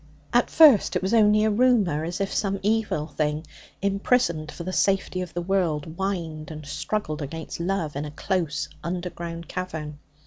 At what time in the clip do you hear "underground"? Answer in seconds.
8.83-9.47